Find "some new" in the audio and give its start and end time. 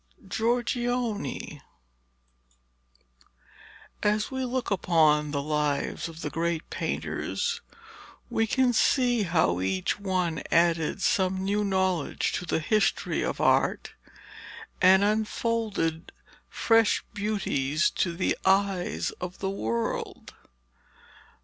11.03-11.63